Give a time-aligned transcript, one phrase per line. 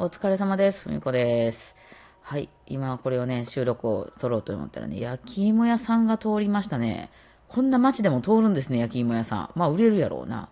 [0.00, 0.88] お疲れ様です。
[0.88, 1.74] ふみこです。
[2.22, 2.48] はい。
[2.68, 7.10] 今これをね、収録を撮ろうと思ったらね、焼き芋屋さんが通りましたね。
[7.48, 9.50] こんな街でも通るんですね、焼き芋屋さん。
[9.56, 10.50] まあ、売れるやろうな。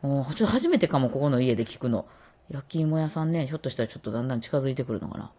[0.00, 2.06] もう、ちょっと初めてかも、ここの家で聞くの。
[2.48, 5.30] 焼き芋屋さんね、ひょっとしたらちょっとだんだん近づいてくるのかな。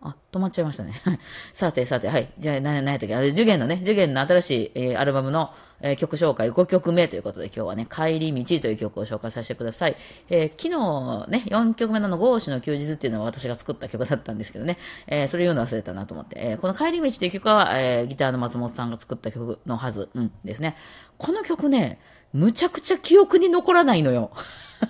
[0.00, 1.00] あ、止まっちゃいましたね。
[1.52, 2.28] さてさて、はい。
[2.38, 3.16] じゃあ、何やったっけ？
[3.16, 5.50] あれ、ジュゲンのね、ジュゲンの新しい、えーアルバムの、
[5.80, 9.96] えー曲紹介5曲目ということで、今日はね、帰り道という曲を紹介させてください。
[10.30, 10.68] えー昨
[11.26, 14.78] 日ね、4曲目のの、ゴーシの休日っていうのは私が作った曲だったんですけどね、
[15.08, 20.76] えそれ言うの忘れたなと思って、えこの帰り道という曲は、えギターの松本さんが作った曲のはず、うん、ですね。
[21.16, 21.98] この曲ね、
[22.32, 24.30] むちゃくちゃ記憶に残らないのよ。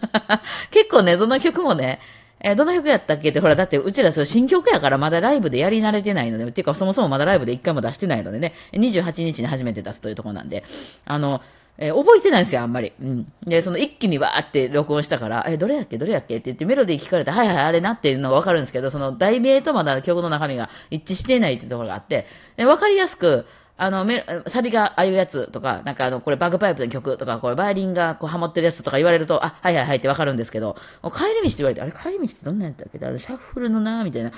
[0.71, 2.01] 結構ね、どの曲もね、
[2.41, 10.65] えーどの曲やったっけって、ほら、だってうちらそう新曲やからまだライブでやり慣れてないので、っていうかそもそもまだライブで一回も出してないのでね、28日に初めて出すというところなんで、
[11.05, 11.41] あの、
[11.79, 12.93] えー覚えてないんですよ、あんまり。
[13.01, 13.33] うん。
[13.45, 22.27] で、その一気にわーって録音したから、えどれやっけどれやっけって言ってメロディー聞かれて、はいはい、あれなっていうのがわかるんですけど、その題名とまだ曲の中身が一致していないっていうところがあって、
[22.65, 23.47] わかりやすく、
[23.79, 33.07] あの、メサビがああいうやつとか、なんかあの、これバグパイプの曲とか、これバイオリンがこうハモってるやつとか言われると、あ、はいはいはいってわかるんですけど、帰り道って言われて、あれ帰り道ってどんなんやったっけ？
[33.07, 34.33] あれシャッフルのなみたいな。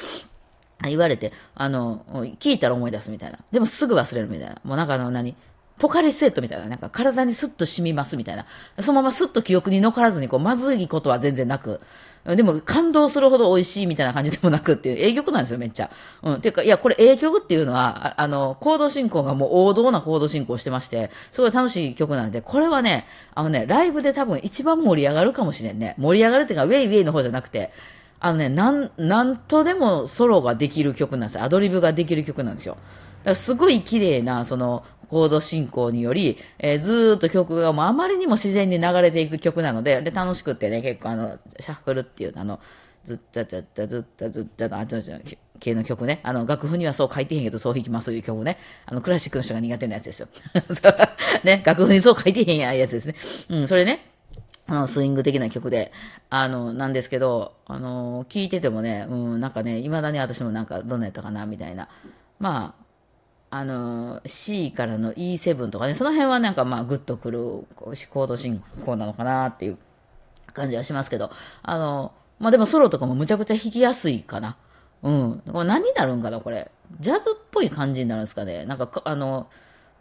[0.83, 2.05] 言われて、あの、
[2.39, 3.39] 聞いたら思い出すみたいな。
[3.51, 4.57] でもすぐ忘れるみたいな。
[4.63, 5.35] もうなんかあの何、
[5.81, 8.45] ポカリスエットみたいな、なんか体にスッと染みますみたいな。
[8.79, 11.81] そのままスッと記憶に残らずに、こう、まずいことは全然なく。
[12.27, 15.91] でも感動するほど美味しいみたいな感じでもなくっていう、 ええ曲なんですよ、めっちゃ。
[16.23, 16.41] うん。
[16.43, 25.95] ていうか、いや、これええ曲っていうのは、ああの、コード進行がもう王道なコード進行してまして、すごい楽しい曲なので、これはね、あのね、ライブで多分一番盛り上がるかもしれんね。
[25.97, 27.71] 盛り上がるっていうか、ウェイウェイの方じゃなくて、
[28.21, 31.45] あのね、なん、なんとでもソロができる曲なんですよ。
[31.45, 32.75] アドリブができる曲なんですよ。
[32.75, 42.61] だからすごい綺麗な、その、コード進行により、えーずーっと曲がもうあまりにも自然に流れていく曲なので、で、楽しくってね、結構あの、シャッフルっていう、あの、
[43.05, 45.17] ずったずったずったずったの、あ、ちょちょ、
[45.59, 46.21] 系の曲ね。
[46.23, 48.57] あの、楽譜にはそう書いてへんけど、そう弾きますという曲ね。
[48.87, 50.29] あの、クラシックの人が苦手なやつですよ。
[51.43, 53.15] ね、楽譜にそう書いてへんややつですね。
[53.49, 54.07] うん、それね。
[54.69, 55.91] あの、スイング的な曲で、
[56.29, 61.89] あの、なんですけど、あの、聞いててもね、うん、なんかね、未だに私もなんか、どんなやったかな、みたいな。
[62.39, 62.85] まあ、
[63.51, 67.41] あの、C からの E7 とかね、その辺はなんかまあ、グッとくる、
[67.75, 69.79] こうコード進行なのかなっていう
[70.53, 71.31] 感じはしますけど、
[71.63, 74.57] あの、まあでもソロとかもむちゃくちゃ弾きやすいかな。
[75.03, 75.43] うん。
[75.53, 76.71] これ何になるんかな、これ。
[77.01, 78.65] ジャズっぽい感じになるんですかね。
[78.67, 79.49] なんかか、あの、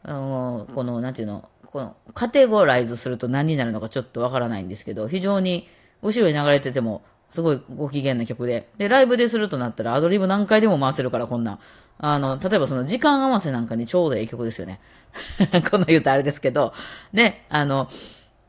[0.03, 5.67] あのこの、なんていうの、この、カテゴライズすると何になるのかちょっとわからないんですけど、非常に
[6.01, 8.69] 後ろに流れてても、すごいご機嫌な曲で。
[8.77, 11.59] で、ライブでするとなったらアドリブ何回でも回せるから、こんなん。
[11.99, 14.79] あの、例えばその時間合わせなんかにちょうどいい曲ですよね。
[15.69, 16.73] こんな言うとあれですけど、
[17.13, 17.89] ね、あの、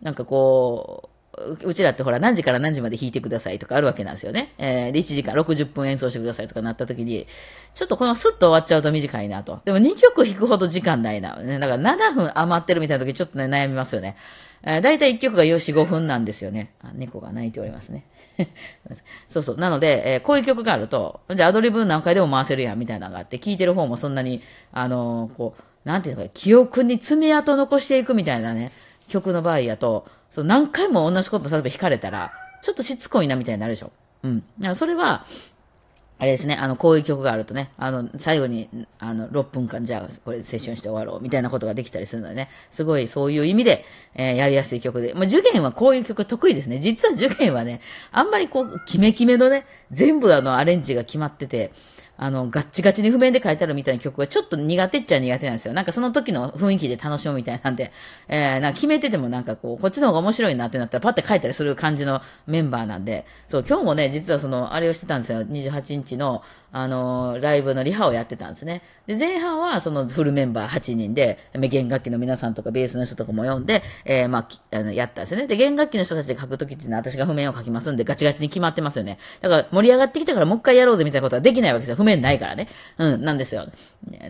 [0.03, 1.11] なんかこう、
[1.65, 4.53] うちらってほら何時から何時まで弾いてくださいとかあるわけなんですよね。
[4.59, 7.27] えー、で1時間60分演奏してくださいとかなった時に、
[7.75, 9.61] ちょっとこのスッと終わっちゃうと短いなと。
[9.65, 11.37] でも2曲弾くほど時間ないな。
[11.37, 14.17] ね、だから7分余ってるみたいな時ちょっとね悩みますよね。
[14.62, 16.72] だいたい1曲が4、5分なんですよね。
[16.82, 18.04] あ猫が鳴いておりますね。
[19.28, 19.56] そうそう。
[19.56, 28.72] なので、えーこういう曲があると、じゃあアドリブ何回でも回せるやんみたいなのがあって、聴いてる方もそんなに、あのーこう、なんていうのか、記憶に爪痕残していくみたいなね、
[29.09, 32.32] 曲の場合やと、そう何回も同じこと例えば弾かれたら、
[32.62, 33.91] ちょっとしつこいなみたいになるでしょ。
[34.22, 34.44] うん。
[34.75, 35.26] それは、
[36.20, 45.14] あれですね、あの、こういう曲があるとね、あの、最後に、あの、6分間、じゃあ、これセッションして終わろう、みたいなことができたりするのでね、すごいそういう意味で、えーやりやすい曲で。
[45.14, 46.78] まあ、受験はこういう曲得意ですね。
[46.78, 47.81] 実は受験はね、
[48.12, 51.72] あんまりこう、キメキメのね、全部あの、アレンジが決まってて、
[52.22, 55.72] あの、ガッチガチに譜面で書いてあるみたいな曲がちょっと苦手っちゃ苦手なんですよ。
[55.72, 57.92] なんかその時の雰囲気で楽しむみたいなんで、
[58.28, 65.41] えー、なんか決めててもなんかこう、こっちの方が面白いなってなったらパッて書いたりする感じのメンバーなんで、そう、今日もね、実はその、あれをしてたんですよ。
[65.47, 66.42] 28日の、
[66.72, 68.82] あのーライブのリハをやってたんですね。
[69.06, 75.47] で、前半はそのフルメンバー8人で、弦楽器の皆さんとかベースの人とかも呼んで、えー、まあ、あの、やったんですよね。
[75.47, 79.19] で、弦楽器の人たちで書くときっていうのは私が譜面を書きますんで、ガチガチに決まってますよね。
[79.40, 81.96] だから盛り上がってきたからもう一回やろうぜみたいなことはできないわけですよ。
[81.96, 82.69] 譜面ないからね。
[82.99, 83.69] うん、なんですよ。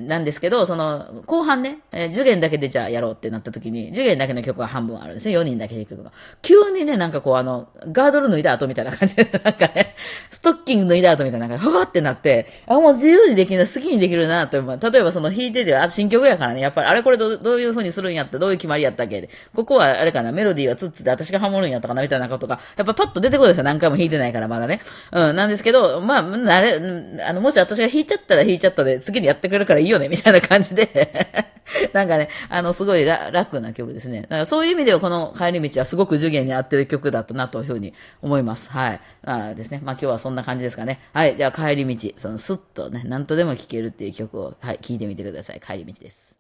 [0.01, 5.37] なんですけど、その、後半ね、えー、受験だけでじゃあやろうってなったときに、受験だけの曲が半分あるんですね。
[5.37, 6.13] 4人だけで曲が。
[6.43, 9.95] 急にね、なんかこうあの、ガードル脱いだ後みたいな感じで、 なんかね、
[10.29, 19.21] ストッキング脱いだ後みたいな、なんか、ふわってなって、あ、もう自由にできるな、好きにできるな、と、まあ、例えばその弾いてて、あ、新曲やからね、やっぱり、あれこれどどういう風にするんやった、どういう決まりやったっけ？
[19.21, 24.81] で、ここはあれかな、メロディーはツッツで私がハモるんやったかな、みたいなことが、やっぱパッと出てこないですよ、何回も弾いてないから、まだね。
[25.13, 26.81] うん、なんですけど、まあ、あれ、
[27.27, 31.53] あの、もし私が弾いちゃったら弾いちゃったで、次にやってくれるからいいよね、みたいな感じで
[31.95, 34.23] なんかね、あの、すごい楽な曲ですね。
[34.23, 38.73] だからそういう意味ではこの帰り道はすごく受験に合ってる曲だったなというふうに思います。
[38.73, 39.01] はい。
[39.25, 39.81] あですね。
[39.85, 40.99] まあ今日はそんな感じですかね。
[41.13, 41.37] はい。
[41.37, 45.61] では帰り道、そのスッとね、何とでも聴けるっていう曲を、はい、聴いてみてください。
[45.61, 46.40] 帰り道です。